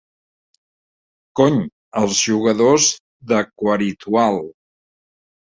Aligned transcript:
Cony, 1.39 1.59
els 2.01 2.23
jugadors 2.31 2.89
d'Aquaritual! 3.35 4.43